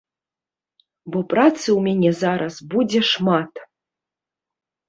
[1.15, 3.53] Бо працы ў мяне зараз будзе шмат.